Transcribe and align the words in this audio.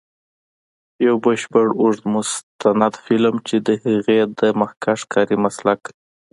یو 1.07 1.15
بشپړ 1.25 1.67
اوږد 1.81 2.03
مستند 2.13 2.93
فلم، 3.03 3.35
چې 3.47 3.55
د 3.67 3.69
هغې 3.85 4.19
د 4.39 4.41
مخکښ 4.59 4.99
کاري 5.13 5.37
مسلک. 5.45 5.81